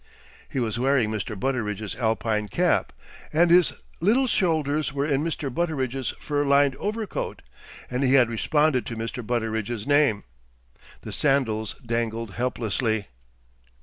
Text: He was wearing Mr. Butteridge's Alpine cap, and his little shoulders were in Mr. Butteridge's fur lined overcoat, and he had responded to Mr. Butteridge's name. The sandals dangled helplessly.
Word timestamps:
He 0.49 0.59
was 0.59 0.79
wearing 0.79 1.11
Mr. 1.11 1.39
Butteridge's 1.39 1.93
Alpine 1.93 2.47
cap, 2.47 2.91
and 3.31 3.51
his 3.51 3.71
little 3.99 4.25
shoulders 4.25 4.91
were 4.91 5.05
in 5.05 5.23
Mr. 5.23 5.53
Butteridge's 5.53 6.09
fur 6.19 6.43
lined 6.43 6.75
overcoat, 6.77 7.43
and 7.87 8.01
he 8.01 8.15
had 8.15 8.27
responded 8.27 8.83
to 8.87 8.97
Mr. 8.97 9.23
Butteridge's 9.23 9.85
name. 9.85 10.23
The 11.01 11.13
sandals 11.13 11.75
dangled 11.85 12.31
helplessly. 12.31 13.09